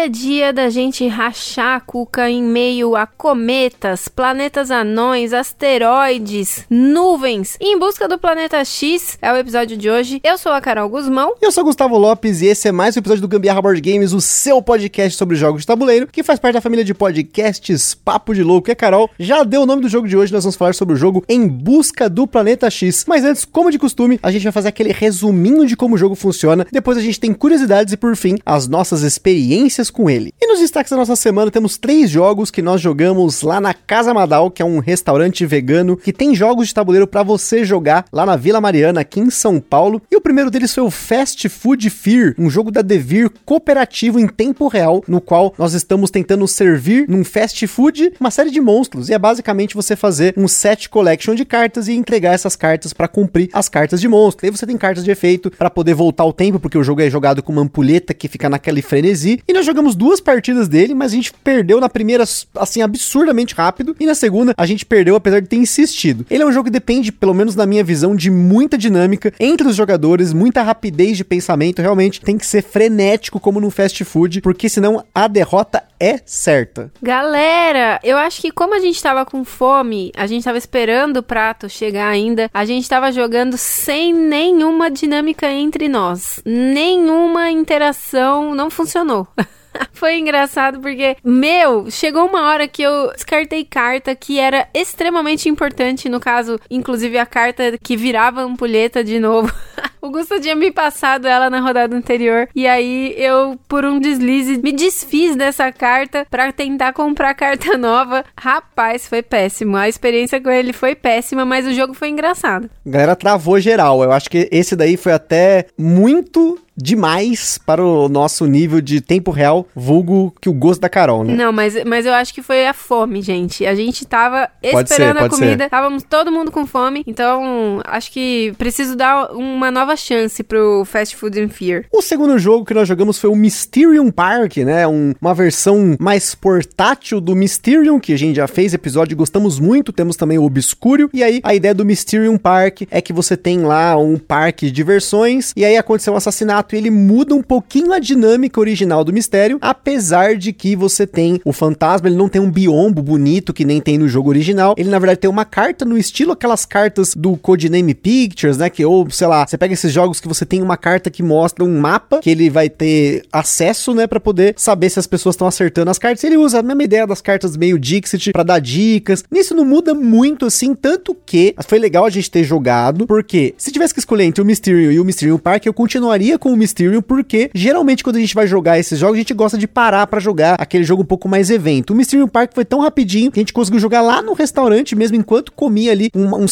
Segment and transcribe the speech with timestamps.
[0.00, 6.64] Hoje é dia da gente rachar a cuca em meio a cometas, planetas anões, asteroides,
[6.70, 7.58] nuvens.
[7.60, 10.18] Em busca do planeta X é o episódio de hoje.
[10.24, 11.34] Eu sou a Carol Guzmão.
[11.42, 14.22] Eu sou Gustavo Lopes e esse é mais um episódio do Gambiarra Board Games, o
[14.22, 18.42] seu podcast sobre jogos de tabuleiro, que faz parte da família de podcasts Papo de
[18.42, 18.70] Louco.
[18.70, 20.94] E a Carol já deu o nome do jogo de hoje, nós vamos falar sobre
[20.94, 23.04] o jogo Em Busca do Planeta X.
[23.06, 26.14] Mas antes, como de costume, a gente vai fazer aquele resuminho de como o jogo
[26.14, 30.32] funciona, depois a gente tem curiosidades e por fim, as nossas experiências com ele.
[30.40, 34.14] E nos destaques da nossa semana temos três jogos que nós jogamos lá na Casa
[34.14, 38.24] Madal, que é um restaurante vegano que tem jogos de tabuleiro para você jogar lá
[38.24, 40.00] na Vila Mariana, aqui em São Paulo.
[40.10, 44.26] E o primeiro deles foi o Fast Food Fear, um jogo da Devir cooperativo em
[44.26, 49.08] tempo real, no qual nós estamos tentando servir num fast food uma série de monstros.
[49.08, 53.08] E é basicamente você fazer um set collection de cartas e entregar essas cartas para
[53.08, 54.46] cumprir as cartas de monstro.
[54.46, 57.10] Aí você tem cartas de efeito para poder voltar o tempo, porque o jogo é
[57.10, 61.12] jogado com uma ampulheta que fica naquele frenesi e nós jogamos duas partidas dele, mas
[61.12, 62.24] a gente perdeu na primeira,
[62.56, 63.96] assim, absurdamente rápido.
[63.98, 66.26] E na segunda, a gente perdeu apesar de ter insistido.
[66.30, 69.66] Ele é um jogo que depende, pelo menos na minha visão, de muita dinâmica entre
[69.66, 71.82] os jogadores, muita rapidez de pensamento.
[71.82, 76.90] Realmente tem que ser frenético como no fast food, porque senão a derrota é certa.
[77.02, 81.22] Galera, eu acho que como a gente tava com fome, a gente tava esperando o
[81.22, 86.40] prato chegar ainda, a gente tava jogando sem nenhuma dinâmica entre nós.
[86.44, 89.28] Nenhuma interação não funcionou.
[89.92, 96.08] Foi engraçado porque, meu, chegou uma hora que eu descartei carta que era extremamente importante,
[96.08, 99.52] no caso, inclusive a carta que virava ampulheta de novo.
[100.00, 104.58] o Gusto tinha me passado ela na rodada anterior e aí eu, por um deslize,
[104.58, 108.24] me desfiz dessa carta para tentar comprar carta nova.
[108.38, 109.76] Rapaz, foi péssimo.
[109.76, 112.70] A experiência com ele foi péssima, mas o jogo foi engraçado.
[112.86, 114.02] A galera travou geral.
[114.02, 119.30] Eu acho que esse daí foi até muito demais para o nosso nível de tempo
[119.30, 121.34] real, vulgo que o gosto da Carol, né?
[121.34, 123.66] Não, mas, mas eu acho que foi a fome, gente.
[123.66, 128.52] A gente tava esperando ser, a comida, estávamos todo mundo com fome, então acho que
[128.58, 131.84] preciso dar uma nova chance pro Fast Food and Fear.
[131.92, 134.86] O segundo jogo que nós jogamos foi o Mysterium Park, né?
[134.86, 139.58] Um, uma versão mais portátil do Mysterium, que a gente já fez episódio e gostamos
[139.58, 139.92] muito.
[139.92, 141.10] Temos também o Obscuro.
[141.12, 144.72] E aí, a ideia do Mysterium Park é que você tem lá um parque de
[144.72, 149.12] diversões, e aí aconteceu um assassinato fato ele muda um pouquinho a dinâmica original do
[149.12, 153.64] mistério, apesar de que você tem o fantasma, ele não tem um biombo bonito que
[153.64, 154.74] nem tem no jogo original.
[154.78, 158.84] Ele na verdade tem uma carta no estilo aquelas cartas do Codename Pictures, né, que
[158.84, 161.80] ou sei lá, você pega esses jogos que você tem uma carta que mostra um
[161.80, 165.90] mapa que ele vai ter acesso, né, para poder saber se as pessoas estão acertando
[165.90, 166.22] as cartas.
[166.24, 169.24] Ele usa a mesma ideia das cartas meio Dixit para dar dicas.
[169.30, 173.72] Nisso não muda muito assim, tanto que foi legal a gente ter jogado, porque se
[173.72, 177.02] tivesse que escolher entre o Mysterium e o Mysterium Park, eu continuaria com o Mysterium,
[177.02, 180.20] porque geralmente quando a gente vai jogar esses jogos, a gente gosta de parar para
[180.20, 181.90] jogar aquele jogo um pouco mais evento.
[181.90, 185.16] O Mysterium Park foi tão rapidinho que a gente conseguiu jogar lá no restaurante, mesmo
[185.16, 186.46] enquanto comia ali um, um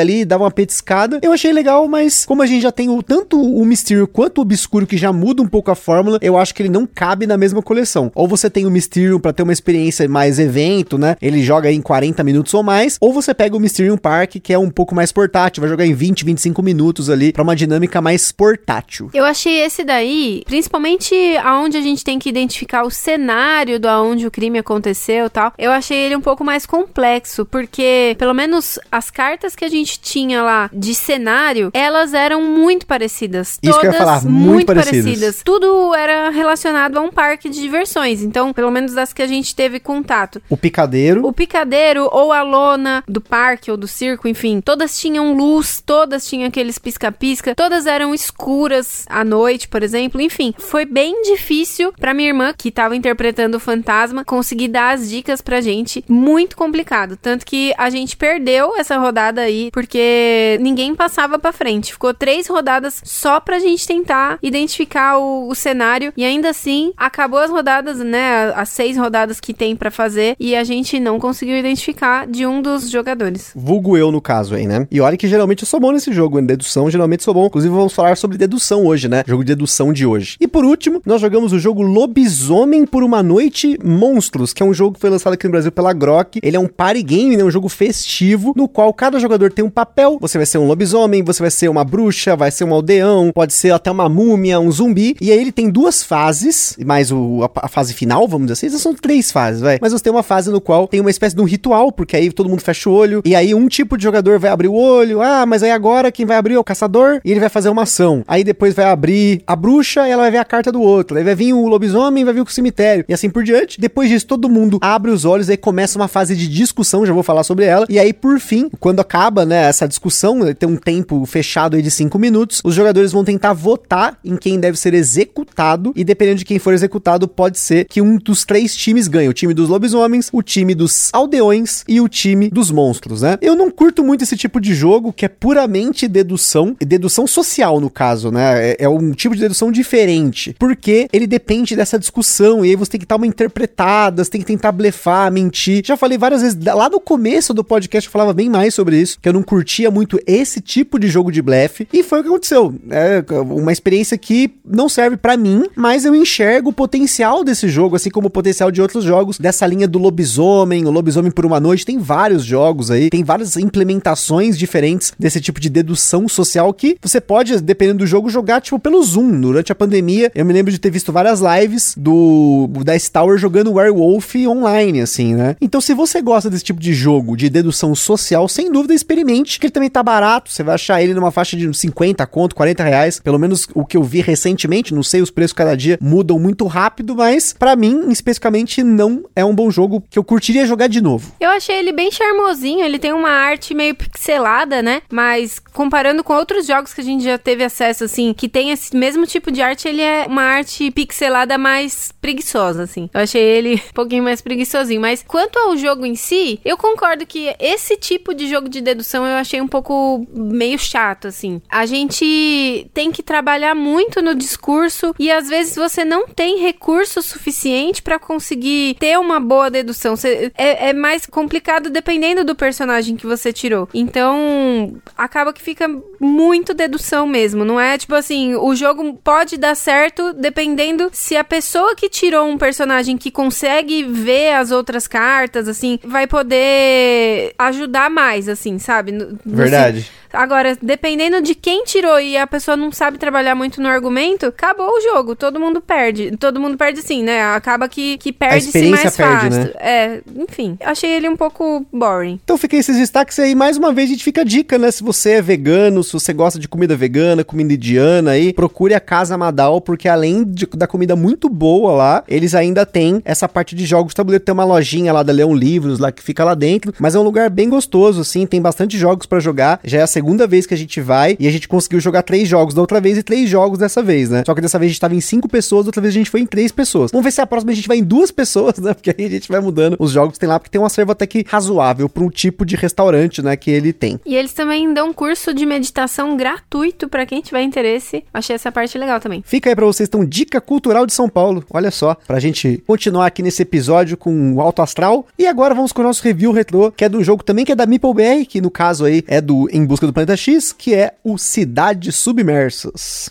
[0.00, 1.18] ali, dava uma petiscada.
[1.22, 4.42] Eu achei legal, mas como a gente já tem o, tanto o Mysterium quanto o
[4.42, 7.36] Obscuro, que já muda um pouco a fórmula, eu acho que ele não cabe na
[7.36, 8.10] mesma coleção.
[8.14, 11.16] Ou você tem o Mysterium para ter uma experiência mais evento, né?
[11.20, 14.58] Ele joga em 40 minutos ou mais, ou você pega o Mysterium Park, que é
[14.58, 18.32] um pouco mais portátil, vai jogar em 20, 25 minutos ali, para uma dinâmica mais
[18.32, 19.09] portátil.
[19.12, 24.26] Eu achei esse daí, principalmente aonde a gente tem que identificar o cenário do aonde
[24.26, 28.78] o crime aconteceu e tal, eu achei ele um pouco mais complexo, porque pelo menos
[28.90, 33.58] as cartas que a gente tinha lá de cenário, elas eram muito parecidas.
[33.62, 35.04] Isso todas que eu ia falar, muito, muito parecidas.
[35.04, 35.42] parecidas.
[35.44, 39.54] Tudo era relacionado a um parque de diversões, então, pelo menos das que a gente
[39.54, 40.40] teve contato.
[40.48, 41.26] O picadeiro.
[41.26, 46.26] O picadeiro ou a lona do parque ou do circo, enfim, todas tinham luz, todas
[46.26, 50.20] tinham aqueles pisca-pisca, todas eram escuras, à noite, por exemplo.
[50.20, 55.08] Enfim, foi bem difícil para minha irmã, que tava interpretando o fantasma, conseguir dar as
[55.08, 56.04] dicas pra gente.
[56.08, 57.16] Muito complicado.
[57.16, 61.92] Tanto que a gente perdeu essa rodada aí, porque ninguém passava pra frente.
[61.92, 66.12] Ficou três rodadas só pra gente tentar identificar o, o cenário.
[66.16, 68.52] E ainda assim, acabou as rodadas, né?
[68.54, 70.36] As seis rodadas que tem para fazer.
[70.38, 73.52] E a gente não conseguiu identificar de um dos jogadores.
[73.54, 74.86] Vulgo eu, no caso aí, né?
[74.90, 77.46] E olha que geralmente eu sou bom nesse jogo, em dedução, geralmente sou bom.
[77.46, 79.22] Inclusive, vamos falar sobre dedução hoje, né?
[79.26, 80.36] Jogo de dedução de hoje.
[80.40, 84.74] E por último, nós jogamos o jogo Lobisomem por uma Noite Monstros, que é um
[84.74, 86.40] jogo que foi lançado aqui no Brasil pela Grok.
[86.42, 87.44] Ele é um party game, né?
[87.44, 90.18] Um jogo festivo, no qual cada jogador tem um papel.
[90.20, 93.52] Você vai ser um lobisomem, você vai ser uma bruxa, vai ser um aldeão, pode
[93.52, 95.16] ser até uma múmia, um zumbi.
[95.20, 98.78] E aí ele tem duas fases, mais o, a, a fase final, vamos dizer assim.
[98.78, 99.78] São três fases, vai.
[99.80, 102.30] Mas você tem uma fase no qual tem uma espécie de um ritual, porque aí
[102.32, 103.22] todo mundo fecha o olho.
[103.24, 105.20] E aí um tipo de jogador vai abrir o olho.
[105.20, 107.82] Ah, mas aí agora quem vai abrir é o caçador e ele vai fazer uma
[107.82, 108.24] ação.
[108.26, 111.16] Aí depois vai abrir a bruxa e ela vai ver a carta do outro.
[111.16, 113.04] Aí vai vir o lobisomem, vai vir o cemitério.
[113.08, 113.80] E assim por diante.
[113.80, 117.22] Depois disso, todo mundo abre os olhos, aí começa uma fase de discussão, já vou
[117.22, 117.86] falar sobre ela.
[117.88, 121.90] E aí, por fim, quando acaba, né, essa discussão, tem um tempo fechado aí de
[121.90, 125.92] cinco minutos, os jogadores vão tentar votar em quem deve ser executado.
[125.94, 129.32] E dependendo de quem for executado, pode ser que um dos três times ganhe: o
[129.32, 133.38] time dos lobisomens, o time dos aldeões e o time dos monstros, né?
[133.40, 137.90] Eu não curto muito esse tipo de jogo que é puramente dedução, dedução social no
[137.90, 138.69] caso, né?
[138.70, 142.92] É, é um tipo de dedução diferente, porque ele depende dessa discussão e aí você
[142.92, 145.82] tem que dar uma interpretada, você tem que tentar blefar, mentir.
[145.84, 149.18] Já falei várias vezes, lá no começo do podcast eu falava bem mais sobre isso,
[149.20, 152.28] que eu não curtia muito esse tipo de jogo de blefe, e foi o que
[152.28, 152.74] aconteceu.
[152.90, 157.96] É uma experiência que não serve para mim, mas eu enxergo o potencial desse jogo,
[157.96, 161.60] assim como o potencial de outros jogos dessa linha do lobisomem, o lobisomem por uma
[161.60, 166.96] noite, tem vários jogos aí, tem várias implementações diferentes desse tipo de dedução social que
[167.00, 169.40] você pode, dependendo do jogo, jogar tipo pelo Zoom.
[169.40, 173.72] Durante a pandemia, eu me lembro de ter visto várias lives do da Tower jogando
[173.72, 175.56] Werewolf online, assim, né?
[175.60, 179.66] Então, se você gosta desse tipo de jogo, de dedução social, sem dúvida experimente, que
[179.66, 183.20] ele também tá barato, você vai achar ele numa faixa de 50 conto, 40 reais,
[183.20, 186.66] pelo menos o que eu vi recentemente, não sei, os preços cada dia mudam muito
[186.66, 191.00] rápido, mas para mim, especificamente, não é um bom jogo que eu curtiria jogar de
[191.00, 191.32] novo.
[191.40, 195.02] Eu achei ele bem charmosinho, ele tem uma arte meio pixelada, né?
[195.10, 198.94] Mas comparando com outros jogos que a gente já teve acesso, assim, que tem esse
[198.96, 203.08] mesmo tipo de arte, ele é uma arte pixelada mais preguiçosa, assim.
[203.12, 205.00] Eu achei ele um pouquinho mais preguiçosinho.
[205.00, 209.26] Mas quanto ao jogo em si, eu concordo que esse tipo de jogo de dedução
[209.26, 211.62] eu achei um pouco meio chato, assim.
[211.68, 217.22] A gente tem que trabalhar muito no discurso e às vezes você não tem recurso
[217.22, 220.14] suficiente para conseguir ter uma boa dedução.
[220.56, 223.88] É, é mais complicado dependendo do personagem que você tirou.
[223.94, 225.88] Então, acaba que fica
[226.20, 227.64] muito dedução mesmo.
[227.64, 232.46] Não é tipo assim, o jogo pode dar certo dependendo se a pessoa que tirou
[232.46, 239.12] um personagem que consegue ver as outras cartas, assim, vai poder ajudar mais, assim, sabe?
[239.44, 240.10] Verdade.
[240.32, 244.88] Agora, dependendo de quem tirou e a pessoa não sabe trabalhar muito no argumento, acabou
[244.88, 245.34] o jogo.
[245.34, 246.36] Todo mundo perde.
[246.36, 247.42] Todo mundo perde sim, né?
[247.42, 249.64] Acaba que, que perde-se mais perde, fácil.
[249.64, 249.70] Né?
[249.78, 250.76] É, enfim.
[250.80, 252.40] Achei ele um pouco boring.
[252.42, 253.54] Então fica esses destaques aí.
[253.54, 254.90] Mais uma vez, a gente fica a dica, né?
[254.90, 259.00] Se você é vegano, se você gosta de comida vegana, comida indiana aí, procure a
[259.00, 263.74] Casa Madal, porque além de, da comida muito boa lá, eles ainda têm essa parte
[263.74, 264.44] de jogos tabuleiro.
[264.44, 267.22] Tem uma lojinha lá da Leão Livros lá que fica lá dentro, mas é um
[267.22, 268.46] lugar bem gostoso, assim.
[268.46, 269.80] Tem bastante jogos para jogar.
[269.84, 272.46] Já é a segunda vez que a gente vai e a gente conseguiu jogar três
[272.46, 274.42] jogos da outra vez e três jogos dessa vez, né?
[274.44, 276.28] Só que dessa vez a gente tava em cinco pessoas, da outra vez a gente
[276.28, 277.10] foi em três pessoas.
[277.10, 278.92] Vamos ver se a próxima a gente vai em duas pessoas, né?
[278.92, 281.12] Porque aí a gente vai mudando os jogos que tem lá, porque tem um acervo
[281.12, 283.56] até que razoável para um tipo de restaurante, né?
[283.56, 284.20] Que ele tem.
[284.26, 288.22] E eles também dão curso de meditação gratuito para quem tiver interesse.
[288.34, 289.42] Achei essa parte legal também.
[289.46, 291.64] Fica aí pra vocês, então, Dica Cultural de São Paulo.
[291.70, 295.26] Olha só, pra gente continuar aqui nesse episódio com o Alto Astral.
[295.38, 297.74] E agora vamos com o nosso review retrô, que é do jogo também que é
[297.74, 301.14] da MeepleBR, que no caso aí é do Em Busca do Planeta X que é
[301.24, 303.30] o Cidades Submersas.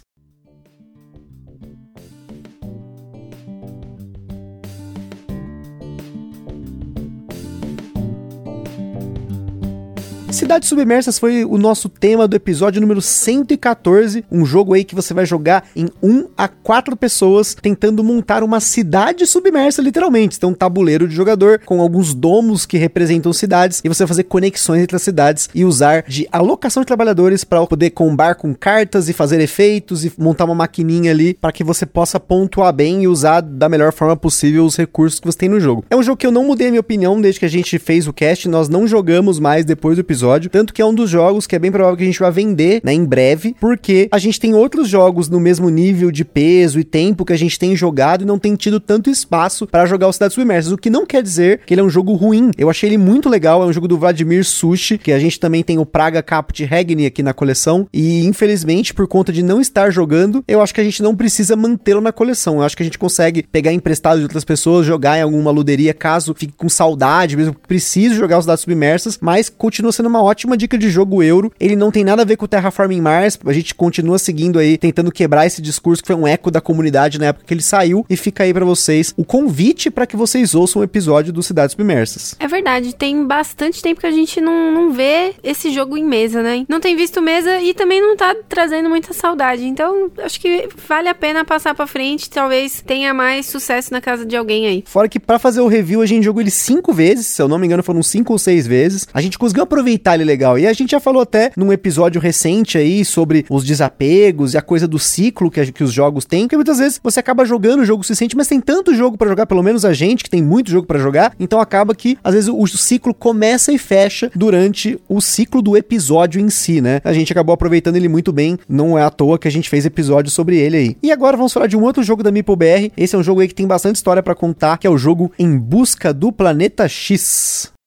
[10.31, 15.11] Cidades Submersas foi o nosso tema do episódio número 114, um jogo aí que você
[15.11, 20.37] vai jogar em 1 a 4 pessoas tentando montar uma cidade submersa, literalmente.
[20.37, 24.23] Então, um tabuleiro de jogador com alguns domos que representam cidades e você vai fazer
[24.25, 29.09] conexões entre as cidades e usar de alocação de trabalhadores para poder combar com cartas
[29.09, 33.07] e fazer efeitos e montar uma maquininha ali para que você possa pontuar bem e
[33.07, 35.83] usar da melhor forma possível os recursos que você tem no jogo.
[35.89, 38.07] É um jogo que eu não mudei a minha opinião desde que a gente fez
[38.07, 40.49] o cast, nós não jogamos mais depois do episódio episódio.
[40.49, 42.81] Tanto que é um dos jogos que é bem provável que a gente vai vender,
[42.83, 46.83] né, em breve, porque a gente tem outros jogos no mesmo nível de peso e
[46.83, 50.13] tempo que a gente tem jogado e não tem tido tanto espaço para jogar o
[50.13, 52.51] Cidades Submersas, o que não quer dizer que ele é um jogo ruim.
[52.57, 55.63] Eu achei ele muito legal, é um jogo do Vladimir Sushi, que a gente também
[55.63, 59.89] tem o Praga Caput Regni aqui na coleção, e infelizmente, por conta de não estar
[59.91, 62.57] jogando, eu acho que a gente não precisa mantê-lo na coleção.
[62.57, 65.93] Eu acho que a gente consegue pegar emprestado de outras pessoas, jogar em alguma luderia,
[65.93, 70.19] caso fique com saudade, mesmo que precise jogar os dados submersas, mas continua sendo uma
[70.19, 71.51] uma ótima dica de jogo euro.
[71.59, 73.39] Ele não tem nada a ver com o Terraforming Mars.
[73.45, 77.17] A gente continua seguindo aí, tentando quebrar esse discurso que foi um eco da comunidade
[77.17, 78.05] na época que ele saiu.
[78.09, 81.71] E fica aí para vocês o convite para que vocês ouçam o episódio do Cidades
[81.71, 82.35] Submersas.
[82.39, 86.43] É verdade, tem bastante tempo que a gente não, não vê esse jogo em mesa,
[86.43, 86.65] né?
[86.67, 89.65] Não tem visto mesa e também não tá trazendo muita saudade.
[89.65, 92.29] Então, acho que vale a pena passar para frente.
[92.29, 94.83] Talvez tenha mais sucesso na casa de alguém aí.
[94.85, 97.57] Fora que para fazer o review a gente jogou ele cinco vezes, se eu não
[97.57, 99.07] me engano foram cinco ou seis vezes.
[99.13, 100.57] A gente conseguiu aproveitar ele legal.
[100.57, 104.61] E a gente já falou até num episódio recente aí sobre os desapegos e a
[104.61, 107.81] coisa do ciclo que, a, que os jogos têm, que muitas vezes você acaba jogando
[107.81, 110.41] o jogo suficiente, mas tem tanto jogo para jogar, pelo menos a gente que tem
[110.41, 114.31] muito jogo para jogar, então acaba que às vezes o, o ciclo começa e fecha
[114.35, 117.01] durante o ciclo do episódio em si, né?
[117.03, 119.85] A gente acabou aproveitando ele muito bem, não é à toa que a gente fez
[119.85, 120.97] episódio sobre ele aí.
[121.01, 122.91] E agora vamos falar de um outro jogo da MeepleBR.
[122.95, 125.31] Esse é um jogo aí que tem bastante história para contar, que é o jogo
[125.37, 127.78] Em Busca do Planeta X.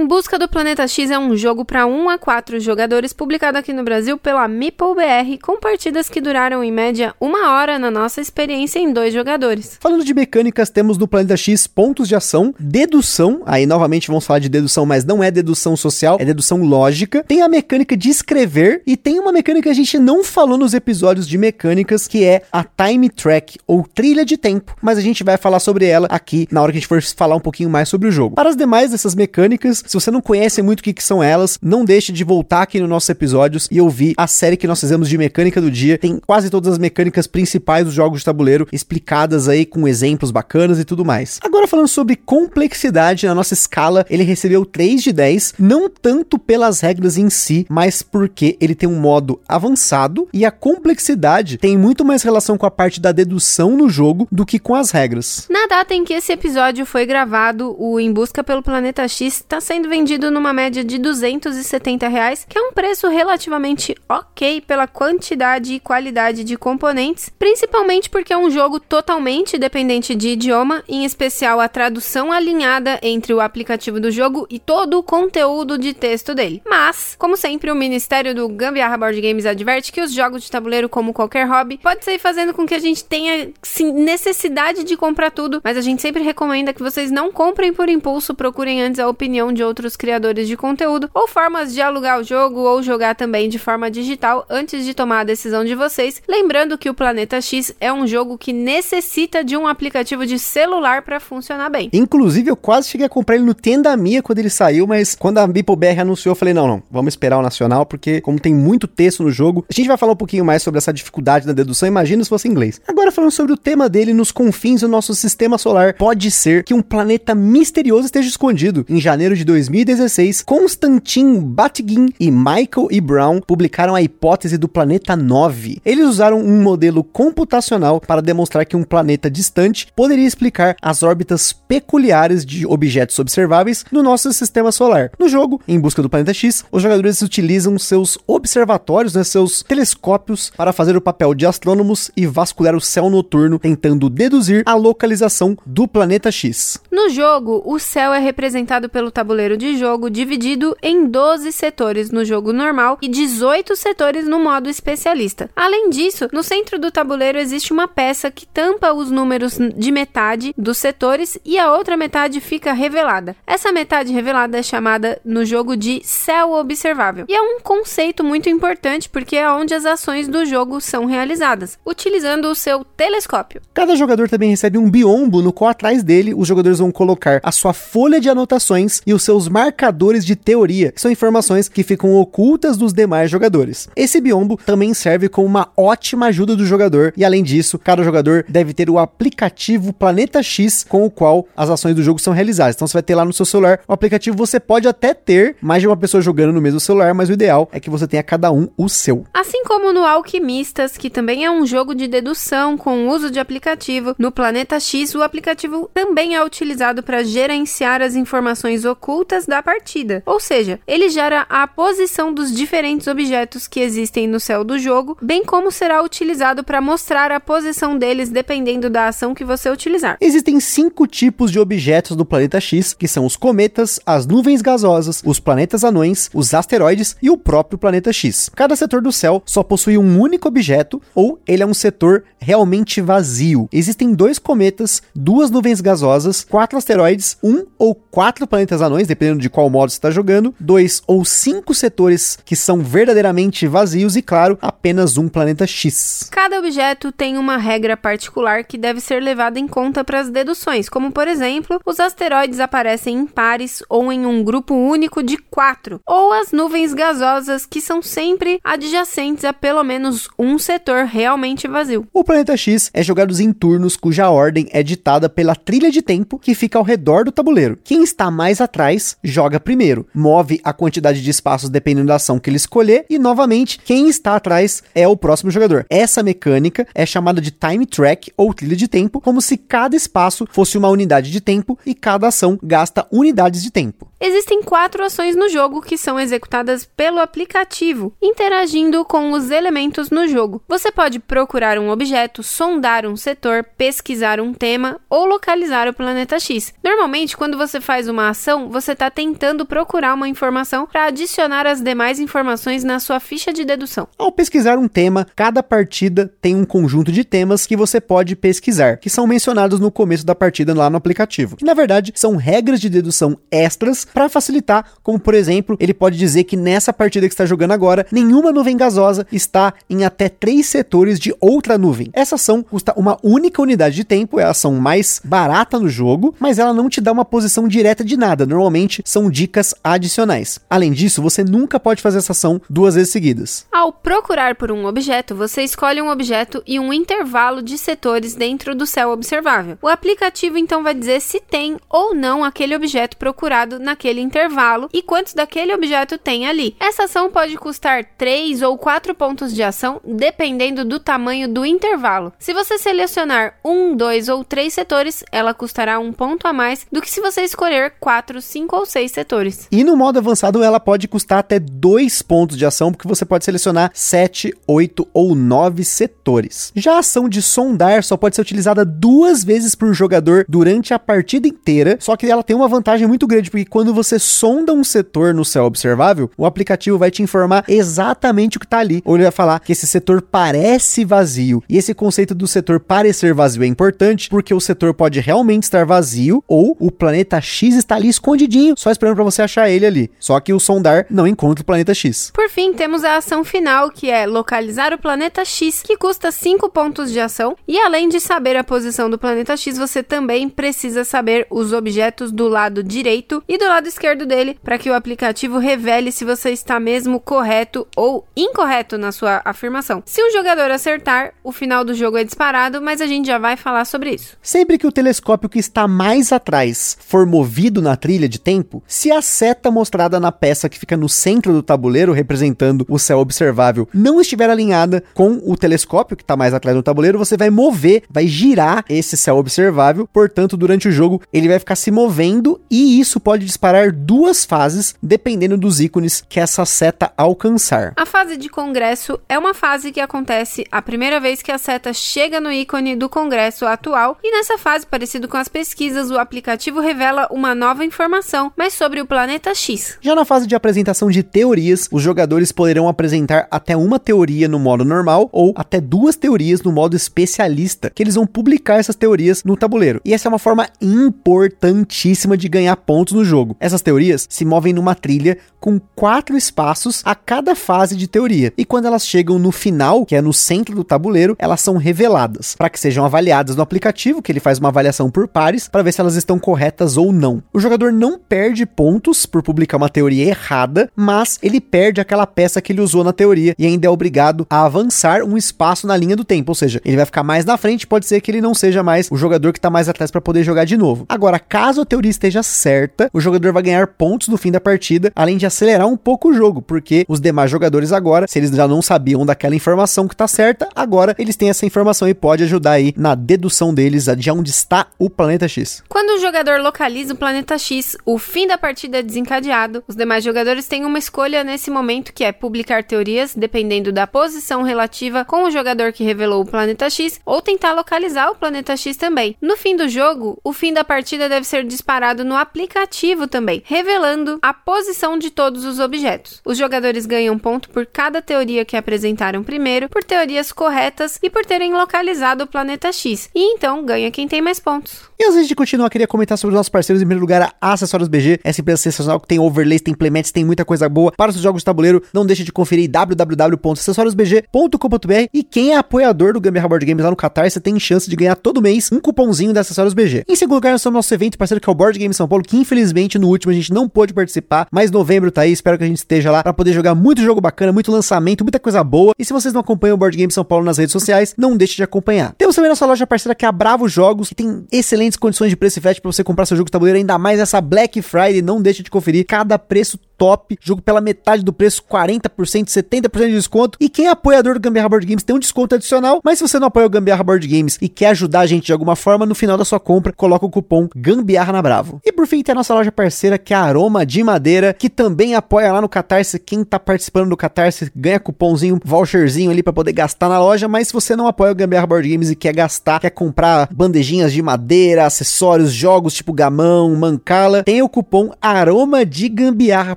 [0.00, 3.70] Em Busca do Planeta X é um jogo para 1 a 4 jogadores publicado aqui
[3.70, 8.78] no Brasil pela MeepleBR, com partidas que duraram em média uma hora na nossa experiência
[8.78, 9.76] em dois jogadores.
[9.78, 14.38] Falando de mecânicas, temos no Planeta X pontos de ação, dedução, aí novamente vamos falar
[14.38, 17.22] de dedução, mas não é dedução social, é dedução lógica.
[17.22, 20.72] Tem a mecânica de escrever e tem uma mecânica que a gente não falou nos
[20.72, 25.22] episódios de mecânicas, que é a Time Track, ou trilha de tempo, mas a gente
[25.22, 27.86] vai falar sobre ela aqui na hora que a gente for falar um pouquinho mais
[27.86, 28.36] sobre o jogo.
[28.36, 31.58] Para as demais dessas mecânicas, se você não conhece muito o que, que são elas,
[31.60, 35.08] não deixe de voltar aqui nos nossos episódios e ouvir a série que nós fizemos
[35.08, 35.98] de mecânica do dia.
[35.98, 40.78] Tem quase todas as mecânicas principais dos jogos de tabuleiro explicadas aí com exemplos bacanas
[40.78, 41.40] e tudo mais.
[41.42, 46.78] Agora falando sobre complexidade, na nossa escala ele recebeu 3 de 10, não tanto pelas
[46.78, 52.04] regras em si, mas porque ele tem um modo avançado e a complexidade tem muito
[52.04, 55.48] mais relação com a parte da dedução no jogo do que com as regras.
[55.50, 59.60] Na data em que esse episódio foi gravado, o Em Busca pelo Planeta X está
[59.60, 65.74] sendo vendido numa média de 270 reais, que é um preço relativamente ok pela quantidade
[65.74, 71.60] e qualidade de componentes, principalmente porque é um jogo totalmente dependente de idioma, em especial
[71.60, 76.62] a tradução alinhada entre o aplicativo do jogo e todo o conteúdo de texto dele.
[76.66, 80.88] Mas, como sempre, o Ministério do Gambiarra Board Games adverte que os jogos de tabuleiro,
[80.88, 85.30] como qualquer hobby, pode sair fazendo com que a gente tenha sim, necessidade de comprar
[85.30, 89.08] tudo, mas a gente sempre recomenda que vocês não comprem por impulso, procurem antes a
[89.08, 93.48] opinião de outros criadores de conteúdo ou formas de alugar o jogo ou jogar também
[93.48, 96.20] de forma digital antes de tomar a decisão de vocês.
[96.28, 101.02] Lembrando que o Planeta X é um jogo que necessita de um aplicativo de celular
[101.02, 101.88] para funcionar bem.
[101.92, 105.38] Inclusive, eu quase cheguei a comprar ele no Tenda Mia quando ele saiu, mas quando
[105.38, 108.86] a BR anunciou, eu falei: não, não, vamos esperar o nacional, porque como tem muito
[108.86, 111.86] texto no jogo, a gente vai falar um pouquinho mais sobre essa dificuldade na dedução.
[111.86, 112.80] Imagina se fosse inglês.
[112.86, 116.74] Agora, falando sobre o tema dele nos confins do nosso sistema solar, pode ser que
[116.74, 118.84] um planeta misterioso esteja escondido.
[118.88, 123.00] Em janeiro de 2016, Constantin Batygin e Michael E.
[123.00, 125.80] Brown publicaram a hipótese do planeta 9.
[125.84, 131.52] Eles usaram um modelo computacional para demonstrar que um planeta distante poderia explicar as órbitas
[131.52, 135.10] peculiares de objetos observáveis no nosso sistema solar.
[135.18, 140.52] No jogo, em busca do planeta X, os jogadores utilizam seus observatórios, né, seus telescópios,
[140.56, 145.56] para fazer o papel de astrônomos e vasculhar o céu noturno, tentando deduzir a localização
[145.66, 146.80] do planeta X.
[146.90, 152.24] No jogo, o céu é representado pelo tabuleiro de jogo dividido em 12 setores no
[152.24, 155.50] jogo normal e 18 setores no modo especialista.
[155.56, 160.54] Além disso, no centro do tabuleiro existe uma peça que tampa os números de metade
[160.56, 163.34] dos setores e a outra metade fica revelada.
[163.46, 167.24] Essa metade revelada é chamada no jogo de céu observável.
[167.28, 171.78] E é um conceito muito importante porque é onde as ações do jogo são realizadas,
[171.84, 173.62] utilizando o seu telescópio.
[173.72, 177.52] Cada jogador também recebe um biombo no qual atrás dele os jogadores vão colocar a
[177.52, 182.16] sua folha de anotações e os seus marcadores de teoria, que são informações que ficam
[182.16, 183.88] ocultas dos demais jogadores.
[183.94, 188.44] Esse biombo também serve como uma ótima ajuda do jogador e além disso, cada jogador
[188.48, 192.74] deve ter o aplicativo Planeta X com o qual as ações do jogo são realizadas.
[192.74, 195.80] Então você vai ter lá no seu celular o aplicativo, você pode até ter mais
[195.80, 198.50] de uma pessoa jogando no mesmo celular, mas o ideal é que você tenha cada
[198.50, 199.24] um o seu.
[199.32, 204.12] Assim como no Alquimistas, que também é um jogo de dedução com uso de aplicativo,
[204.18, 209.62] no Planeta X o aplicativo também é utilizado para gerenciar as informações ocultas disputas da
[209.62, 210.22] partida.
[210.24, 215.16] Ou seja, ele gera a posição dos diferentes objetos que existem no céu do jogo,
[215.20, 220.16] bem como será utilizado para mostrar a posição deles dependendo da ação que você utilizar.
[220.20, 225.22] Existem cinco tipos de objetos do planeta X, que são os cometas, as nuvens gasosas,
[225.24, 228.50] os planetas anões, os asteroides e o próprio planeta X.
[228.54, 233.00] Cada setor do céu só possui um único objeto ou ele é um setor realmente
[233.00, 233.68] vazio.
[233.72, 239.50] Existem dois cometas, duas nuvens gasosas, quatro asteroides, um ou quatro planetas anões, dependendo de
[239.50, 244.56] qual modo você está jogando, dois ou cinco setores que são verdadeiramente vazios e, claro,
[244.62, 246.28] apenas um planeta X.
[246.30, 250.88] Cada objeto tem uma regra particular que deve ser levada em conta para as deduções,
[250.88, 256.00] como por exemplo, os asteroides aparecem em pares ou em um grupo único de quatro,
[256.06, 262.06] ou as nuvens gasosas que são sempre adjacentes a pelo menos um setor realmente vazio.
[262.12, 266.38] O planeta X é jogado em turnos cuja ordem é ditada pela trilha de tempo
[266.38, 267.78] que fica ao redor do tabuleiro.
[267.82, 272.50] Quem está mais atrás joga primeiro, move a quantidade de espaços dependendo da ação que
[272.50, 275.86] ele escolher e novamente quem está atrás é o próximo jogador.
[275.88, 280.46] Essa mecânica é chamada de time track ou trilha de tempo, como se cada espaço
[280.50, 284.09] fosse uma unidade de tempo e cada ação gasta unidades de tempo.
[284.22, 290.28] Existem quatro ações no jogo que são executadas pelo aplicativo, interagindo com os elementos no
[290.28, 290.62] jogo.
[290.68, 296.38] Você pode procurar um objeto, sondar um setor, pesquisar um tema ou localizar o planeta
[296.38, 296.74] X.
[296.84, 301.80] Normalmente, quando você faz uma ação, você está tentando procurar uma informação para adicionar as
[301.80, 304.06] demais informações na sua ficha de dedução.
[304.18, 308.98] Ao pesquisar um tema, cada partida tem um conjunto de temas que você pode pesquisar,
[308.98, 311.56] que são mencionados no começo da partida lá no aplicativo.
[311.56, 316.16] Que, na verdade, são regras de dedução extras para facilitar, como por exemplo, ele pode
[316.16, 320.66] dizer que nessa partida que está jogando agora, nenhuma nuvem gasosa está em até três
[320.66, 322.10] setores de outra nuvem.
[322.12, 326.34] Essa ação custa uma única unidade de tempo, é a ação mais barata no jogo,
[326.38, 330.60] mas ela não te dá uma posição direta de nada, normalmente são dicas adicionais.
[330.68, 333.66] Além disso, você nunca pode fazer essa ação duas vezes seguidas.
[333.72, 338.74] Ao procurar por um objeto, você escolhe um objeto e um intervalo de setores dentro
[338.74, 339.78] do céu observável.
[339.82, 344.88] O aplicativo então vai dizer se tem ou não aquele objeto procurado na naquele intervalo
[344.94, 346.74] e quantos daquele objeto tem ali.
[346.80, 352.32] Essa ação pode custar 3 ou 4 pontos de ação, dependendo do tamanho do intervalo.
[352.38, 357.02] Se você selecionar um, dois ou três setores, ela custará um ponto a mais do
[357.02, 359.68] que se você escolher 4, 5 ou 6 setores.
[359.70, 363.44] E no modo avançado, ela pode custar até 2 pontos de ação, porque você pode
[363.44, 366.72] selecionar 7, 8 ou 9 setores.
[366.74, 370.98] Já a ação de sondar só pode ser utilizada duas vezes por jogador durante a
[370.98, 374.72] partida inteira, só que ela tem uma vantagem muito grande, porque quando quando você sonda
[374.72, 379.02] um setor no céu observável, o aplicativo vai te informar exatamente o que está ali.
[379.04, 381.60] Ou ele vai falar que esse setor parece vazio.
[381.68, 385.84] E esse conceito do setor parecer vazio é importante porque o setor pode realmente estar
[385.84, 390.10] vazio ou o planeta X está ali escondidinho, só esperando para você achar ele ali.
[390.20, 392.30] Só que o sondar não encontra o planeta X.
[392.32, 396.68] Por fim, temos a ação final, que é localizar o planeta X, que custa 5
[396.68, 397.56] pontos de ação.
[397.66, 402.30] E além de saber a posição do planeta X, você também precisa saber os objetos
[402.30, 406.50] do lado direito e do lado esquerdo dele para que o aplicativo revele se você
[406.50, 410.02] está mesmo correto ou incorreto na sua afirmação.
[410.06, 413.56] Se um jogador acertar, o final do jogo é disparado, mas a gente já vai
[413.56, 414.36] falar sobre isso.
[414.42, 419.10] Sempre que o telescópio que está mais atrás for movido na trilha de tempo, se
[419.10, 423.88] a seta mostrada na peça que fica no centro do tabuleiro, representando o céu observável,
[423.92, 428.02] não estiver alinhada com o telescópio que está mais atrás do tabuleiro, você vai mover,
[428.10, 430.08] vai girar esse céu observável.
[430.12, 434.94] Portanto, durante o jogo, ele vai ficar se movendo e isso pode disparar duas fases,
[435.02, 437.92] dependendo dos ícones que essa seta alcançar.
[437.96, 441.92] A fase de congresso é uma fase que acontece a primeira vez que a seta
[441.92, 446.80] chega no ícone do congresso atual, e nessa fase, parecido com as pesquisas, o aplicativo
[446.80, 449.98] revela uma nova informação, mas sobre o planeta X.
[450.00, 454.58] Já na fase de apresentação de teorias, os jogadores poderão apresentar até uma teoria no
[454.58, 459.44] modo normal ou até duas teorias no modo especialista, que eles vão publicar essas teorias
[459.44, 460.00] no tabuleiro.
[460.04, 463.56] E essa é uma forma importantíssima de ganhar pontos no jogo jogo.
[463.60, 468.52] Essas teorias se movem numa trilha com quatro espaços a cada fase de teoria.
[468.56, 472.54] E quando elas chegam no final, que é no centro do tabuleiro, elas são reveladas
[472.54, 475.92] para que sejam avaliadas no aplicativo, que ele faz uma avaliação por pares para ver
[475.92, 477.42] se elas estão corretas ou não.
[477.52, 482.60] O jogador não perde pontos por publicar uma teoria errada, mas ele perde aquela peça
[482.60, 486.16] que ele usou na teoria e ainda é obrigado a avançar um espaço na linha
[486.16, 488.54] do tempo, ou seja, ele vai ficar mais na frente, pode ser que ele não
[488.54, 491.04] seja mais o jogador que está mais atrás para poder jogar de novo.
[491.08, 494.60] Agora, caso a teoria esteja certa, o jogador jogador vai ganhar pontos no fim da
[494.60, 498.50] partida, além de acelerar um pouco o jogo, porque os demais jogadores agora, se eles
[498.50, 502.44] já não sabiam daquela informação que tá certa, agora eles têm essa informação e pode
[502.44, 505.82] ajudar aí na dedução deles de onde está o planeta X.
[505.88, 509.82] Quando o jogador localiza o planeta X, o fim da partida é desencadeado.
[509.88, 514.62] Os demais jogadores têm uma escolha nesse momento que é publicar teorias dependendo da posição
[514.62, 518.96] relativa com o jogador que revelou o planeta X ou tentar localizar o planeta X
[518.96, 519.36] também.
[519.40, 524.38] No fim do jogo, o fim da partida deve ser disparado no aplicativo também, revelando
[524.42, 526.42] a posição de todos os objetos.
[526.44, 531.46] Os jogadores ganham ponto por cada teoria que apresentaram primeiro, por teorias corretas e por
[531.46, 533.30] terem localizado o planeta X.
[533.34, 535.08] E então ganha quem tem mais pontos.
[535.18, 537.00] E antes de continuar, queria comentar sobre os nossos parceiros.
[537.00, 540.44] Em primeiro lugar, a Acessórios BG, essa empresa sensacional que tem overlays, tem implementos, tem
[540.44, 542.02] muita coisa boa para os jogos de tabuleiro.
[542.12, 547.16] Não deixe de conferir www.acessoriosbg.com.br e quem é apoiador do Gambiarra Board Games lá no
[547.16, 550.24] Qatar, você tem chance de ganhar todo mês um cupomzinho da Acessórios BG.
[550.26, 552.42] Em segundo lugar, nós somos nosso evento parceiro que é o Board Game São Paulo,
[552.42, 555.84] que infelizmente no último a gente não pôde participar, mas novembro tá aí, espero que
[555.84, 559.12] a gente esteja lá para poder jogar muito jogo bacana, muito lançamento, muita coisa boa.
[559.18, 561.76] E se vocês não acompanham o Board Game São Paulo nas redes sociais, não deixe
[561.76, 562.34] de acompanhar.
[562.36, 565.56] Temos também nossa loja parceira que é a Bravo Jogos, que tem excelentes condições de
[565.56, 568.42] preço e frete para você comprar seu jogo de tabuleiro, ainda mais nessa Black Friday,
[568.42, 573.32] não deixe de conferir cada preço top, jogo pela metade do preço, 40%, 70% de
[573.32, 573.78] desconto.
[573.80, 576.58] E quem é apoiador do Gambiarra Board Games tem um desconto adicional, mas se você
[576.58, 579.34] não apoia o Gambiarra Board Games e quer ajudar a gente de alguma forma, no
[579.34, 582.02] final da sua compra, coloca o cupom Gambiarra na Bravo.
[582.04, 584.90] E por fim, tem a nossa loja parceira, que é a Aroma de Madeira, que
[584.90, 586.38] também apoia lá no Catarse.
[586.38, 590.88] Quem tá participando do Catarse ganha cupomzinho, voucherzinho ali para poder gastar na loja, mas
[590.88, 594.42] se você não apoia o Gambiarra Board Games e quer gastar, quer comprar bandejinhas de
[594.42, 599.96] madeira, acessórios, jogos tipo gamão, mancala, tem o cupom Aroma de Gambiarra